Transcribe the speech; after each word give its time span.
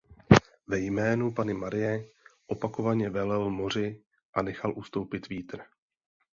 Ve 0.67 0.79
jménu 0.79 1.31
Panny 1.31 1.53
Marie 1.53 2.05
opakovaně 2.47 3.09
velel 3.09 3.49
moři 3.49 4.03
a 4.33 4.41
nechal 4.41 4.73
ustoupit 4.77 5.29
vítr. 5.29 5.61